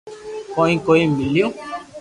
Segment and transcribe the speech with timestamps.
[0.53, 1.45] ڪوئي ڪوئي ميليو